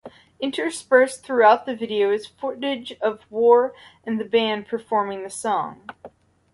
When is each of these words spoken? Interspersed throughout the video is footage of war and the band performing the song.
Interspersed 0.39 1.23
throughout 1.23 1.67
the 1.67 1.75
video 1.75 2.09
is 2.09 2.25
footage 2.25 2.93
of 3.01 3.21
war 3.29 3.71
and 4.03 4.19
the 4.19 4.25
band 4.25 4.65
performing 4.67 5.21
the 5.21 5.29
song. 5.29 5.87